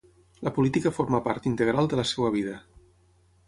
La 0.47 0.53
política 0.55 0.91
forma 0.95 1.21
part 1.29 1.47
integral 1.51 1.91
de 1.93 2.03
la 2.03 2.09
seva 2.15 2.35
vida. 2.39 2.59